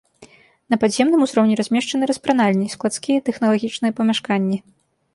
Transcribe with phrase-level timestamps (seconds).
[0.73, 4.57] На падземным узроўні размешчаны распранальні, складскія і тэхналагічныя памяшканні.